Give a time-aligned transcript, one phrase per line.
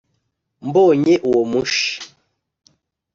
[0.67, 1.89] Mbonye uwo mushi